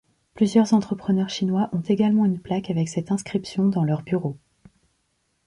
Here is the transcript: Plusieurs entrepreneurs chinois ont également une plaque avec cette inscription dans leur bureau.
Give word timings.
Plusieurs 0.33 0.73
entrepreneurs 0.73 1.29
chinois 1.29 1.69
ont 1.73 1.81
également 1.81 2.25
une 2.25 2.39
plaque 2.39 2.71
avec 2.71 2.89
cette 2.89 3.11
inscription 3.11 3.67
dans 3.67 3.83
leur 3.83 4.01
bureau. 4.01 4.35